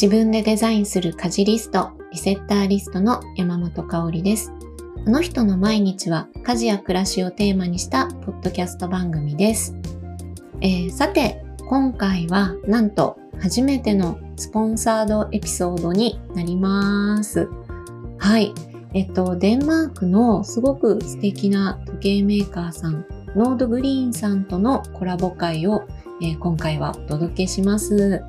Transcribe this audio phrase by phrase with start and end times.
[0.00, 4.52] 自分でデザインする家事リスト、リセッターリストの山本香里です。
[5.04, 9.74] この人の毎日は家事や暮らしをテーマにしたポッドキャスト番組です。
[10.60, 17.48] えー、さて、今回はなんと初めてのスポンサードエピソードになります。
[18.18, 18.54] はい。
[18.94, 25.82] えっと、デンマークのすごく素敵な時計メーカーさん、ノードグリーンさんとのコラボ会を、
[26.22, 28.22] えー、今回はお届けします。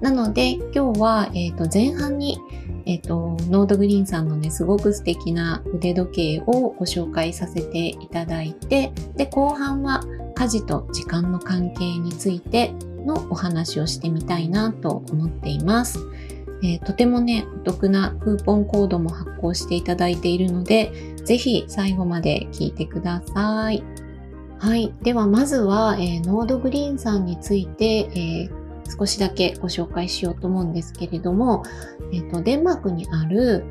[0.00, 2.38] なので今日は、えー、と前半に、
[2.86, 10.02] えーと、ノードグリーンさんのねすごく素敵な腕時計をご紹介させていただいてで後半は
[10.34, 12.72] 家事と時間の関係について
[13.04, 15.98] のお話をしてみたいなと思っています。
[16.62, 20.92] えー、とてもね、お得なクーポンコードも発行していただいているので、
[21.24, 23.82] ぜひ最後まで聞いてください。
[24.58, 24.92] はい。
[25.02, 28.59] では、まずは、えー、ノードグリーンさんについて、えー、
[28.98, 31.62] 少しだけご紹介しようと思うんですけれども、
[32.12, 33.64] えっ、と、デンマークにある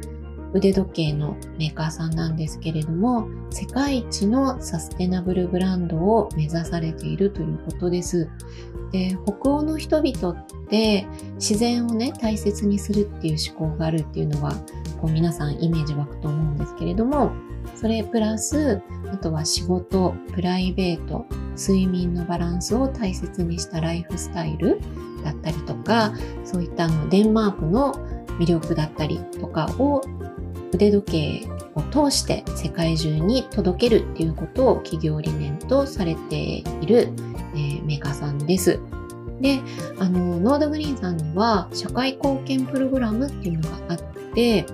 [0.54, 8.30] 腕時計のメーカーさんなんですけれども、世界一のサステナブルブランドを目指されているということです。
[8.92, 14.54] で、北欧の人々って自然をね、大切にするっていう思考があるっていうのは、
[15.00, 17.32] こう皆さんイメージ湧くと思うんですけれども、
[17.76, 18.82] それプラス、
[19.12, 21.26] あとは仕事、プライベート、
[21.56, 24.80] 睡眠のバランスを大切にしたライフスタイル
[25.24, 27.94] だったりとか、そういったあのデンマークの
[28.40, 30.02] 魅力だったりとかを
[30.72, 37.12] 腕時計を通して世界中に届けるっていうことを企業理念とされている、
[37.54, 38.80] えー、メーカーさんです。
[39.42, 39.62] で、
[40.00, 44.00] あの、ノードグリーンさんには社会貢献プログラムっていうのがあっ
[44.34, 44.66] て、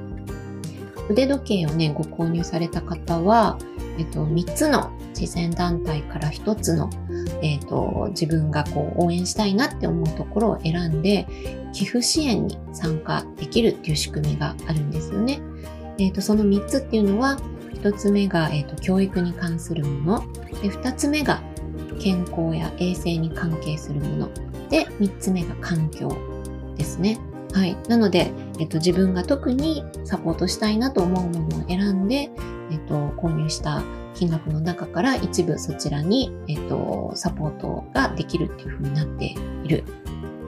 [1.10, 3.60] 腕時計をね、ご購入された方は、
[4.00, 6.90] えっと、3つの慈善団体から1つの、
[7.46, 11.28] えっと、自分がこう応援したいなって思うところを選んで、
[11.74, 15.40] 寄付支援に参加できるっていう仕組みがあるんですよね。
[16.00, 17.38] えっと、その3つっていうのは、
[17.74, 20.24] 1つ目が、えっと、教育に関するもの。
[20.62, 21.44] で、2つ目が
[22.00, 24.30] 健康や衛生に関係するもの。
[24.70, 26.18] で、3つ目が環境
[26.78, 27.20] ですね。
[27.54, 27.78] はい。
[27.88, 32.32] なので、えっと、自分が特にサポートしたいなと思うものを選んで、
[32.72, 33.84] えっと、購入した
[34.16, 39.26] 金額の中から一部そちらに、えっと、サポートができるっていう風になって
[39.64, 39.84] いる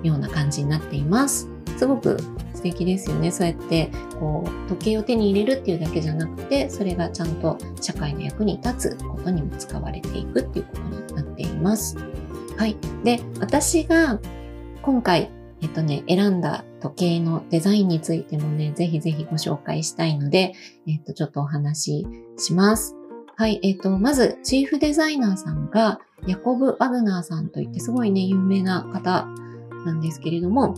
[0.03, 1.50] ような感じになっています。
[1.78, 2.17] すごく
[2.53, 3.31] 素敵ですよね。
[3.31, 11.97] そうやって、こう、時計を手に入れるっていうだけじゃなくて、それがちゃんと社会の役に立つことにも使われていくっていうことになっています。
[12.57, 12.75] はい。
[13.03, 14.19] で、私が
[14.81, 15.29] 今回
[15.61, 20.53] えっとね、選んだ時計のデザインについてもね、ぜひぜひご紹介したいので、
[20.88, 22.07] えっと、ちょっとお話し
[22.38, 22.95] します。
[23.40, 29.28] はい、えっと、まず、チーフデザイナーさんが、ヤコブ・ワグナーさんといって、すごいね、有名な方
[29.86, 30.74] なんですけれども、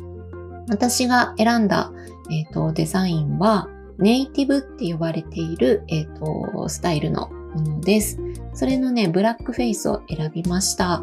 [0.68, 1.94] 私が選んだ、
[2.30, 8.20] えっと、デザインは、ネイティブって呼ばれている、えっと、スタイルのものです。
[8.54, 11.02] それのね、ブラックフェイスを選びました。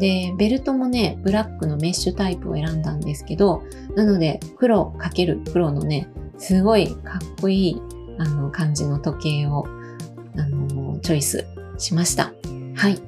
[0.00, 3.62] で、ベルトもね、ブラックのメッシュタイプを選んだんですけど、
[3.94, 6.08] なので、黒かける黒のね、
[6.38, 7.82] すごいかっこいい、
[8.18, 9.64] あの、感じの時計を、
[10.38, 11.46] あの、チョイス
[11.78, 12.32] しました。
[12.74, 12.98] はい。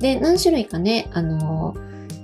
[0.00, 1.74] で、何種類かね、あの、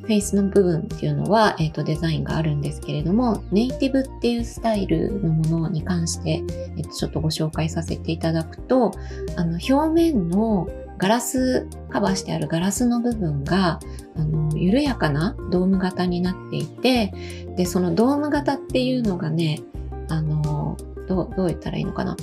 [0.02, 8.92] フェイスの部分っていうのは、えっ、ー、と、デザインがあるんですけれども、ネイティブっていうスタイルのものに関して、えっ、ー、と、ちょっとご紹介させていただくと、
[9.36, 13.80] あの、表面のガラス、カバーしてあるガラスの部分が、
[14.16, 17.12] あの、緩やかなドーム型になっていて、
[17.56, 19.60] で、そのドーム型っていうのがね、
[20.08, 20.76] あの、
[21.08, 22.16] どう、どう言ったらいいのかな。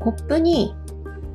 [0.00, 0.74] コップに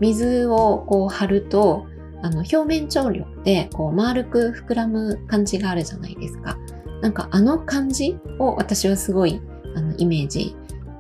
[0.01, 1.85] 水をこう貼ると、
[2.21, 6.57] あの、表面張力で、こう、丸く膨らむ感じがあるじゃないですか。
[7.01, 9.41] なんか、あの感じを私はすごい、
[9.75, 10.55] あの、イメージ、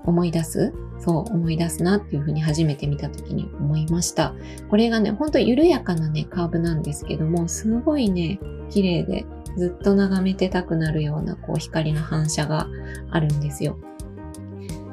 [0.05, 4.35] 思い出すそう思い出すなっていうふうに初めて見た時に思いました。
[4.69, 8.39] これがね、ほんと緩やかなね、カーブなんですけども、すごいね、
[8.69, 9.25] 綺麗で、
[9.57, 12.67] ずっと眺めてたくなるような、こう、光の反射が
[13.09, 13.77] あるんですよ。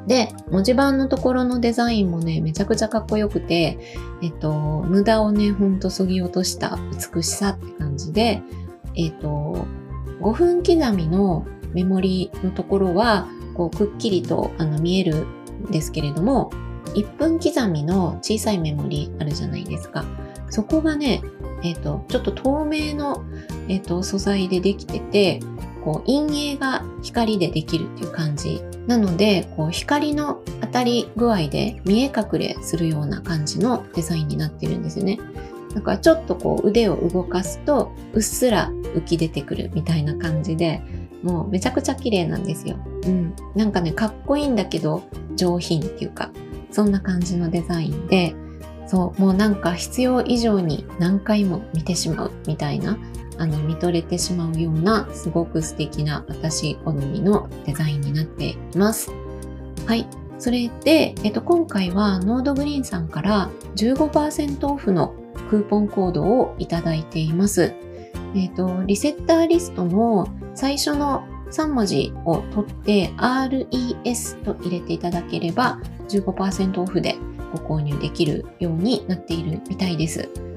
[0.07, 3.77] で、文字盤のところのデザインもね、めちゃくちゃかっこよくて、
[4.21, 6.77] えっと、無駄をね、ほんと削ぎ落とした
[7.13, 8.41] 美しさって感じで、
[8.95, 9.65] えっと、
[10.21, 16.49] 5分刻みのメモリのところは、こう、くっきりとあの見えるんですけれども、
[16.95, 20.05] 1分刻みの小さいメモリあるじゃないですか。
[20.49, 21.21] そこがね、
[21.63, 23.23] えっ、と、ちょっと透明の、
[23.67, 25.39] えっ、と、素材でできてて、
[25.83, 28.61] こう、陰影が光でできるっていう感じ。
[28.87, 35.19] なので、こう、光の当たり具合で見え隠れするような感じのデザインになってるんですよね。
[35.73, 40.81] だからちょっとこう腕を動かすとうっすら浮き出てくるみたいな感じで、
[41.21, 42.77] もうめちゃくちゃ綺麗なんですよ。
[43.05, 43.33] うん。
[43.55, 45.03] なんかね、かっこいいんだけど
[45.35, 46.31] 上品っていうか、
[46.71, 48.35] そんな感じのデザインで、
[48.87, 52.97] そう、もうなんか必要以上に何回も見てしまうみたいな、
[53.39, 59.11] あの、見とれてしまうような、すごく素敵な私好みのデザインになっています。
[59.87, 60.05] はい。
[60.37, 65.13] それで、えっと、今回はノードグリーンさんから15%オフの
[65.49, 67.73] クーポンコードをいただいています。
[68.35, 77.15] えっと、リセッターリストの最初の3文字を取って RES と入れていただければ15%オフで
[77.51, 80.48] ご購入できるようになっているみたいです。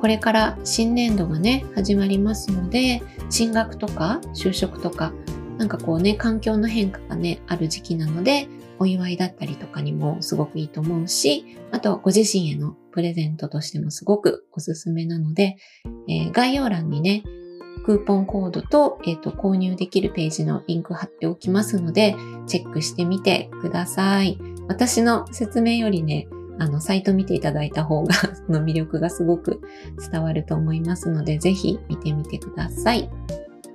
[0.00, 5.12] これから新年度がね、始まりますので、進学とか就職とか、
[5.58, 8.48] なんかこうね、環境の変化がね、ある時期なので、
[8.78, 15.56] お祝いだったりとかにもすごくいいと思うし、あとご自身へのプレゼントとしてもすごくおすすめなので、
[16.08, 17.24] えー、概要欄にね、
[17.84, 22.14] クーポンコードと,、えーと、購入できるページのリンク貼っておきますので、
[22.46, 24.38] チェックしてみてください。
[24.68, 28.14] 私の説明よりね、あの、サイト見ていただいた方が、
[28.46, 29.60] その魅力がすごく
[30.10, 33.08] 伝わると思いますので、ぜひ見てみてください。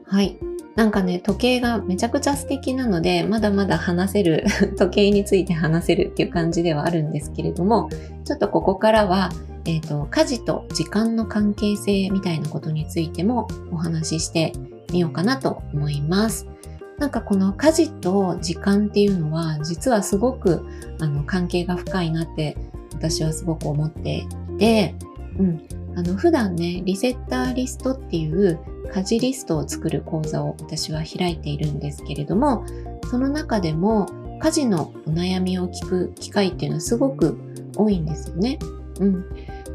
[0.05, 0.37] はい。
[0.75, 4.45] なんかね、時計がめちゃくちゃ素敵なので、まだまだ話せる、
[4.77, 7.89] 時計について話せるっていう感じではあるんですけれども、
[8.25, 9.29] ちょっとここからは、
[9.65, 14.53] えっ、ー、と、家事と時間の関係性みたいなことについてもお話しして
[14.91, 16.52] みようかなと思います。
[16.97, 20.65] なんかこの家事と時間っていうのは実はすごく
[20.99, 22.57] あの関係が深いなって
[22.93, 24.95] 私はすごく思っていて、
[25.37, 28.59] うん、あの普段ねリセッターリストっていう
[28.93, 32.65] 家事リストを作る講座を私は開いているんですけれども
[33.09, 34.07] その中でも
[34.39, 37.37] 家事のお悩みを聞く機会っていうのはすごく
[37.75, 38.59] 多いんですよね。
[38.99, 39.25] うん、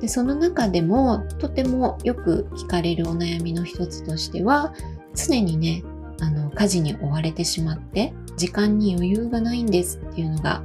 [0.00, 4.72] でその中でもとてもよく聞かれるお悩みの一つとしては
[5.14, 5.82] 常にね
[6.20, 10.64] あの家事に追われてしまって時間に余裕がないんですっていうのが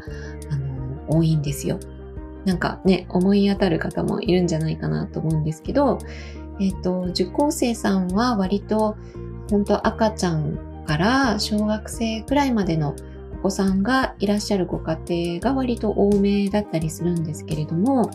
[0.52, 1.80] あの多いんですよ。
[2.46, 6.00] なんかね思い当たる方もいるんじゃないかなと思うんですけど、
[6.60, 8.98] えっ、ー、と受講生さんは割と
[9.50, 12.96] 本当赤ちゃんから小学生くらいまでの
[13.40, 18.10] お子さんがいらっしゃるご家庭が割と多めだったりするんですけれども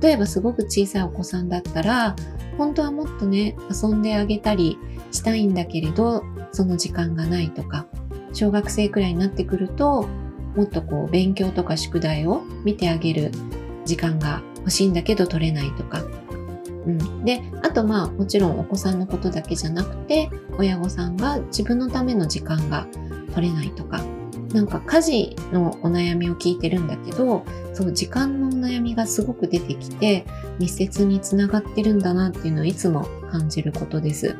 [0.00, 2.14] 例えばすごく小さいお子さんだったら
[2.56, 4.78] 本当はもっとね遊んであげたり
[5.10, 7.86] したいんだけれどその時間がないとか
[8.32, 10.08] 小学生くらいになってくると
[10.56, 13.30] もっとこう勉強とか宿題を見てあげる
[13.84, 16.02] 時間が欲しいんだけど取れないとか、
[16.86, 22.86] うん、であとまあもちろんお子さんのことだけじゃなくて親御さんが自分のための時間が
[23.34, 24.02] 取れないとか。
[24.52, 30.24] なんか家事のお悩みを聞いてるんだけどそう時間のお悩みがすごく出てきて
[30.58, 34.36] 密接につながってるんだなっていうのをいつも感じることです。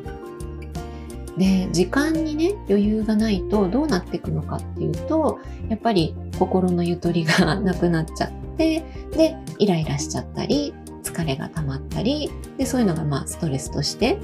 [1.39, 5.39] で時間にね余裕がないとどうなっていくのかっていうと
[5.69, 14.17] やっぱり心のゆとりが なくなっちゃってでイライラしちゃったり疲れが溜まったりでそういうのがまあストレスとして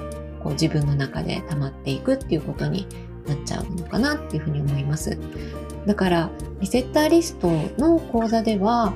[0.43, 2.85] こう自分の中で溜まっていくっていうことに
[3.27, 5.17] なっちゃうのかなっていうふうに思います。
[5.87, 6.29] だから
[6.59, 8.93] リセッターリストの講座では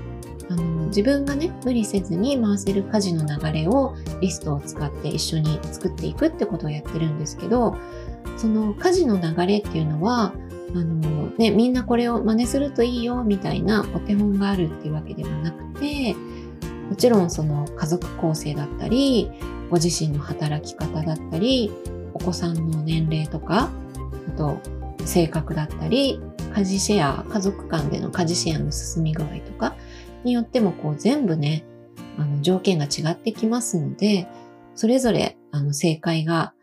[0.89, 7.77] 自分がね無理せずに回せる家事の流れをリストを使って一緒に作っていくってことをやってるんですけど
[8.37, 10.33] その家事の流れっていうのは
[10.75, 16.15] あの、ね、みんなこれを真似するといいよみたいなお手本があるっていうわけではなくて
[16.89, 19.29] もちろんその家族構成だったり
[19.69, 21.71] ご自身の働き方だったり
[22.13, 23.69] お子さんの年齢とか
[24.27, 24.59] あと
[25.05, 26.19] 性格だったり
[26.55, 29.75] 家事シェア、家族間での家事シェアの進み具合とか
[30.23, 31.63] によってもこう全部ね、
[32.17, 34.27] あの条件が違ってきますので、
[34.75, 36.53] それぞれあの正解が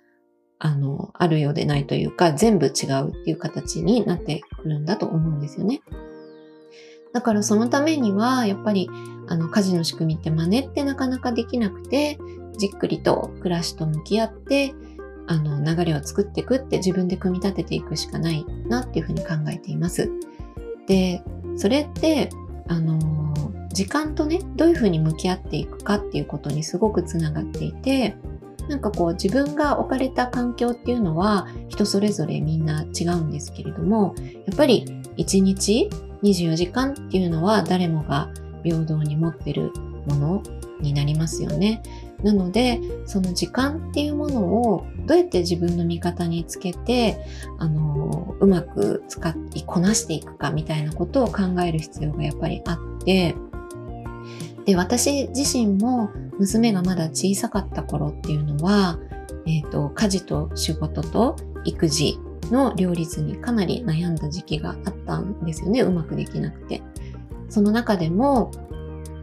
[0.59, 5.83] あの、あるようでないというか、全部違うっていう形になってくるんだと思うんですよね。
[7.13, 8.89] だからそのためには、やっぱり、
[9.29, 12.19] あの、家事の仕組みって真似ってなかなかできなくて、
[12.59, 14.75] じっくりと暮らしと向き合って、
[15.29, 20.09] あの流れを作っていくって自分で組み立てていくしかないなっていうふうに考えています。
[20.87, 21.23] で、
[21.57, 22.31] それって
[22.69, 23.46] あの
[23.77, 28.17] 時間とねどういうふうに向き合っていくかっていうことにすごくつながっていて
[28.71, 34.15] なんかこう自分が置かれた環境っていうのは人それぞれみんな違うんですけれども
[34.47, 34.87] やっぱり
[35.19, 35.91] 1日
[36.23, 38.31] 24時間っていうのは誰もが
[38.65, 39.71] 平等に持ってる
[40.07, 40.43] もの
[40.81, 41.83] になりますよね。
[42.23, 47.19] なのでその時間っていうものをどうやって自分の味方につけて
[47.59, 53.35] あのうまく使いこなしていくかみたいなことを考える必要がやっぱりあって
[54.67, 58.99] で私自身も娘がまだ小さかった頃っていうのは、
[59.47, 62.19] えーと、家事と仕事と育児
[62.51, 65.81] の両立にかなり悩んだ時期があったんですよね。
[65.83, 66.83] うまくできなくて。
[67.49, 68.51] その中でも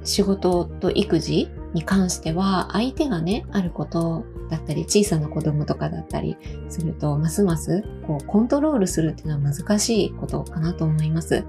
[0.05, 6.38] 仕事と育児に関しては相手がね、あることだったり、小さな子供とかだったり
[6.69, 11.43] すると、ますますこうコントロールするっていうのは難しいことかなと思います。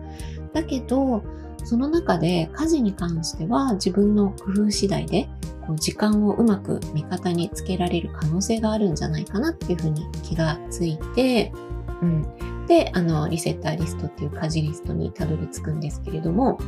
[0.52, 1.22] だけど、
[1.64, 5.28] その中で家事に関しては自分の工夫次第で
[5.66, 11.52] こう時間をうまく味方につけられる可能性があるんじゃないかなっていうふうに気がついて、
[12.02, 12.66] うん。
[12.66, 16.58] で、あの、リセッターリストっていう家事リストにたどり着くんですけれども、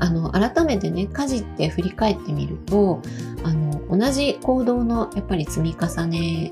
[0.00, 3.00] あの、改めてね、家事って振り返ってみると、
[3.44, 6.50] あの、同じ行動のやっぱり積み重ね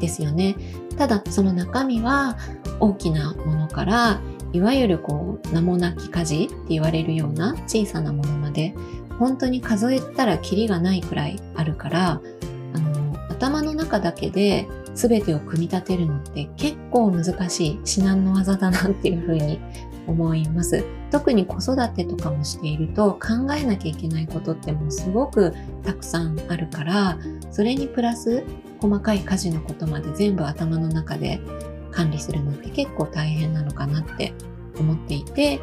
[0.00, 0.56] ですよね。
[0.96, 2.36] ただ、その中身は
[2.80, 4.20] 大きなものから、
[4.54, 8.72] いわゆるこう、名もなき家事って言われるような小さなものまで、
[9.18, 12.20] 本当に数えたらキリがないくらいあるから、
[12.72, 19.58] あの、頭の中だけで全てを組み立てるのって結構難しい至難の技だなっていうふうに
[20.06, 20.84] 思います。
[21.10, 27.18] 特に子育てとかもしていると考えなきゃいけないことってもうすごくたくさんあるから、
[27.50, 28.44] それにプラス
[28.80, 31.40] 細かい家事のことまで全部頭の中で
[31.94, 34.34] 管理するのって結構大変なのかなって
[34.78, 35.60] 思っていて、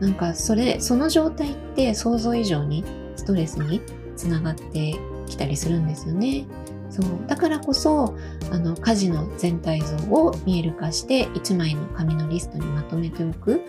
[0.00, 2.84] なんかそれ、その状態って想像以上に
[3.16, 3.80] ストレスに
[4.16, 4.94] つながって
[5.26, 6.46] きたりするんですよね。
[6.90, 8.14] そうだからこそ
[8.52, 13.60] あの家事の全体像を見える化して1枚の紙のリストにまとめておく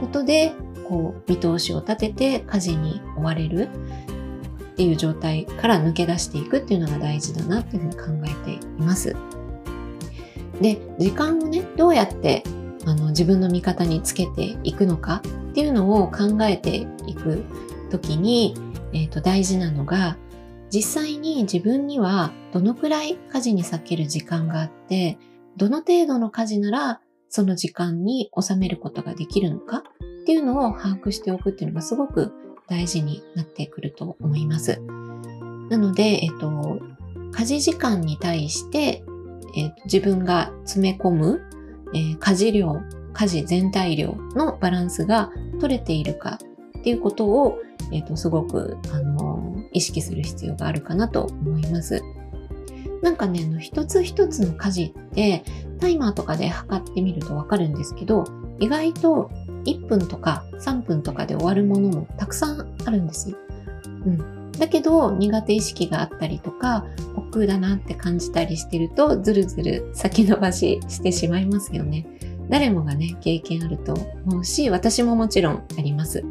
[0.00, 0.52] ことで
[0.86, 3.70] こう見通しを立てて家事に追われる
[4.72, 9.16] っていう状態から抜け出していくっていうのが大事だなっていうふうに考えています。
[10.60, 12.42] で時間をねどうやって
[12.86, 17.44] あの自分の味方につけていくのかっていうのを考えていく
[17.90, 18.54] 時に、
[18.92, 20.16] えー、と大事なのが
[20.74, 25.18] 実際に自分にはどのくらい家事に避ける時間があって、
[25.56, 29.82] どの程度の家事ならその時間に収めることができるのかっ
[30.26, 32.32] ていうのを把握しておくっていうのがすごく
[32.68, 34.80] 大事になってくると思います。
[35.70, 36.80] なので、えっと、
[37.30, 39.04] 家事時間に対して、
[39.56, 41.42] えっと、自分が詰め込む、
[41.94, 42.80] えー、家事量、
[43.12, 45.30] 家事全体量のバランスが
[45.60, 46.38] 取れているか
[46.78, 47.58] っていうことを、
[47.92, 52.02] えっと、すごく、あの意識する必要があるかなと思います。
[53.02, 55.44] なんかね、一つ一つの家事って
[55.78, 58.24] タイマーとかで測ってみるとわかるんですけど、
[58.60, 59.30] 意外と
[59.64, 63.36] 1分とか3分とかで終わるものもたくさんあるんですよ。
[64.06, 64.52] うん。
[64.52, 66.86] だけど苦手意識があったりとか、
[67.34, 72.06] 億劫だなって感じたりしてると、ずるずる先延ばししてしまいますよね。
[72.48, 73.94] 誰もがね、経験あると
[74.26, 76.24] 思うし、私ももちろんあります。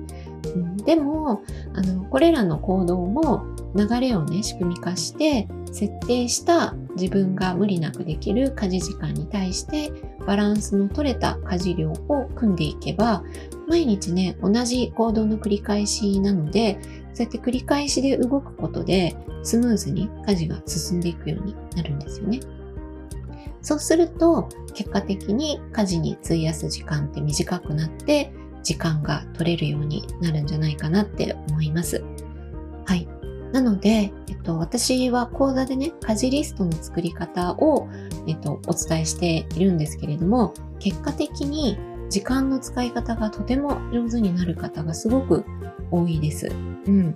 [0.55, 1.41] うん、でも
[1.73, 3.45] あのこれらの行動も
[3.75, 9.91] 流れをね仕組み化して設定した自分が無理なくできる家事時間に対して
[10.27, 13.23] バランスの取れた家事量を組んでいけば
[13.67, 16.79] 毎日ね同じ行動の繰り返しなので
[17.13, 22.39] そうやって繰り返しで動くことでスムーズに家事が進んでいくようになるんですよね。
[23.61, 32.03] そうすると結果的に家事に費やす時間って短くなって時間が取れるようになるんじゃないかなって思います。
[32.85, 33.07] はい。
[33.53, 37.87] なので、えっと、私は講座でね、家事リストの作り方を、
[38.27, 41.77] えっと、お伝えしているんですけれども、結果的に
[42.13, 45.43] 時間の使い方がとても上手になる方がすごく
[45.89, 46.47] 多いです。
[46.85, 47.15] うん。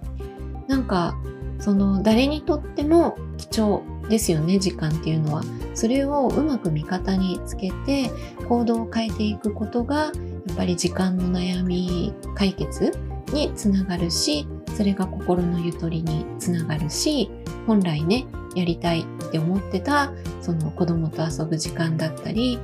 [0.67, 1.15] なんか、
[1.59, 5.43] その誰にとっても貴重ですよね、時間っていうのは。
[5.75, 8.09] それをうまく味方につけて
[8.49, 10.11] 行動を変えていくことがや
[10.53, 12.91] っぱり時間の悩み解決
[13.31, 17.29] につながるし、それが心のゆとりにつながるし、
[17.67, 18.25] 本来ね、
[18.55, 20.11] やりたいって思ってた、
[20.41, 22.57] その子供と遊ぶ時間だったり、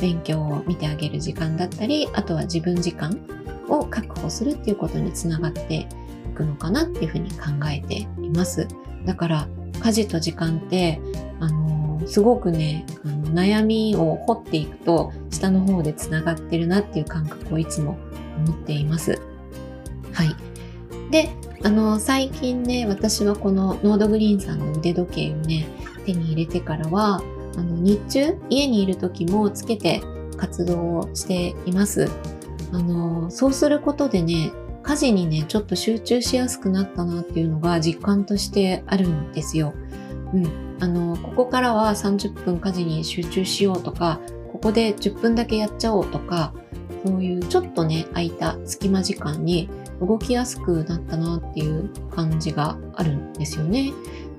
[0.00, 3.18] 勉強を見てあげる時間だったり、あとは自分時間
[3.68, 5.86] を確保するっていうことにつながってい
[6.34, 8.66] くのかなっていうふうに考えています。
[9.04, 9.48] だから、
[9.82, 11.00] 家事と時間って、
[11.38, 17.96] あのー、すごくね、あの悩みを掘っていくと、下の方で繋がってるなっていう感覚をいつも
[18.46, 19.20] 思っています。
[20.12, 20.34] はい。
[21.10, 21.30] で、
[21.62, 25.66] あの、最近ね、私はこのノードグリーンさんの腕時計をね、
[26.06, 27.22] 手に入れてからは、
[27.56, 30.02] あの、日中、家にいる時もつけて
[30.36, 32.08] 活動をしています。
[32.72, 34.52] あの、そうすることでね、
[34.82, 39.74] 家事にね、ちょっと集中しやすくなったなっていうのが実感としてあるんですよ。
[40.32, 40.76] うん。
[40.80, 46.54] あの、ここからは30分家事に集中しようとか、ここで10分だけやっちゃおうとか、
[47.04, 49.68] そういうちょっとね、空いた隙間時間に
[50.00, 53.92] 動きやすくなったなっていう感じがあるんですよね。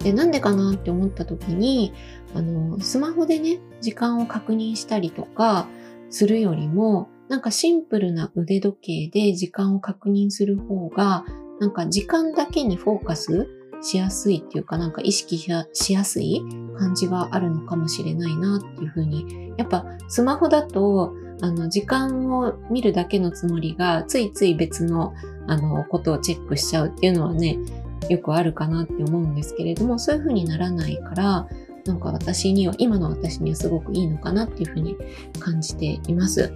[0.04, 1.94] で、なんでかなって思った時に、
[2.36, 5.68] あの、スマホでね、時間を確認したりとか
[6.10, 11.26] するよりも、なんかシンプルな腕時計で時間を確認する方が、
[11.60, 13.48] なんか時間だけにフォーカス
[13.82, 16.42] しやすいっていうかなんか意識しやすい
[16.78, 19.52] 感じがあるのかもしれないなっていうふうに。
[19.58, 25.14] やっぱスマホだとあの時間を見るだけのつもりがついつい別の
[25.48, 27.58] あのことをチェックしちゃうっていうのはね、
[28.10, 31.48] よくあるかなって思うんですけれども、そういうふうにならないから、
[31.86, 34.96] なんか私には、今の私にはすごくいいのかなっていうふうに
[35.40, 36.54] 感じています。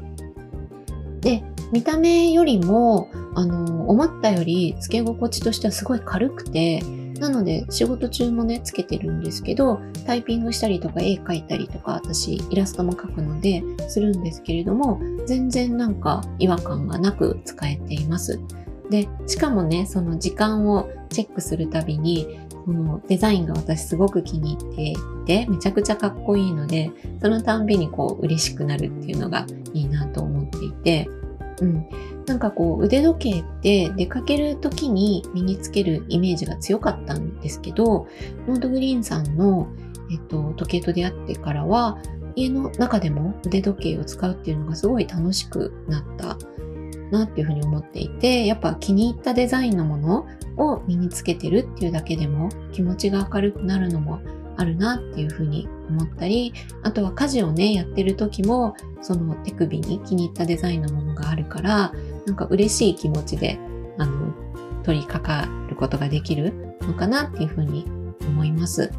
[1.22, 6.82] で、見た目よりも、あの、思ったより付け心地としてはすごい軽くて、
[7.20, 18.40] なので仕事中もね、つけてるんですけど、タイピングしたりとか絵描いたりとか、私イラストも描くので、するんですけれども、全然なんか違和感がなく使えています。
[18.89, 31.08] で、しかもね、その時間をチェックするたびに、このデザインが私すごく気に入っていて、めちゃくちゃかっこいいので、そのたんびにこう嬉しくなるっていうのがいいなと思っていて、
[31.62, 31.86] うん。
[32.25, 38.08] なんかこう腕時計って出かける時に身につけるイメージが強かったんですけど、
[38.48, 39.68] ノードグリーンさんの、
[40.12, 42.00] えっと、時計と出会ってからは、
[42.36, 46.38] 家の中でも腕時計を使うっていうのがすごい楽しくなった
[47.12, 54.20] なっていうふうに思っていて、やっぱ気に入ったデザインのものを身につけてるっていうだけでも気持ちが明るくなるのも
[54.58, 61.94] あるなっていうふうに思ったり、あとは家事をね、やってる時も、その手首に気に入ったデザインのものがあるから、
[62.26, 63.60] なんか嬉しい気持ちで、
[63.98, 64.34] あの、
[64.84, 67.86] 取り掛かることができるのかなっていうふうに
[68.22, 68.92] 思います。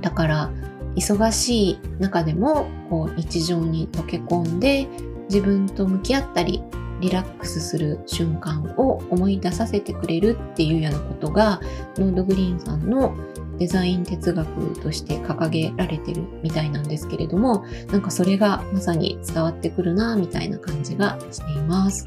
[0.00, 0.50] だから、
[0.96, 4.88] 忙しい中でも、こう、日常に溶け込んで、
[5.28, 6.62] 自分と向き合ったり、
[7.00, 11.60] リラックスする瞬間を思い出させてくれるっていうようなことが、
[11.96, 13.14] ノードグリーンさんの
[13.58, 22.06] デザイン哲学として掲げられてるみたいなんですけれども、なんかそれがまさに伝わってくるな、みたいな感じがしています。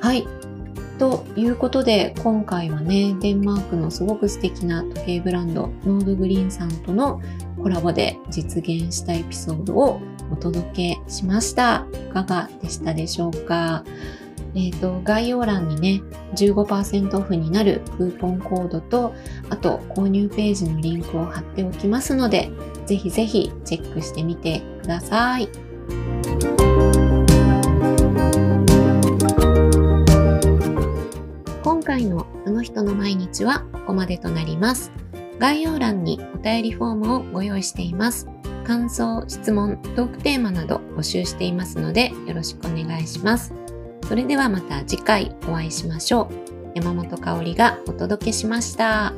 [0.00, 0.26] はい。
[1.00, 7.22] ということで、今回はね、デンマークのすごく素敵な時計ブランド、ノードグリーンさんとの
[7.62, 11.86] コラボで実現したエピソードをお届けしました。
[12.10, 13.82] いかがでしたでしょうか？
[14.54, 16.02] えっ、ー、と、概要欄にね、
[16.34, 19.14] 15%オフになるクーポンコードと、
[19.48, 22.50] あと購入ページのリンクを貼っておきますので、
[22.84, 25.69] ぜひぜひチェックしてみてください。
[32.00, 34.92] 回のあの人の毎日はここまでとなります。
[35.38, 38.26] 概要欄にお便りフォームをご用意しています。
[38.64, 43.52] 感想、質問、トークテーマなど募集していますのでよろしくお願いします。
[44.08, 46.72] それではまた次回お会いしましょう。
[46.74, 49.12] 山本香里がお届けしました。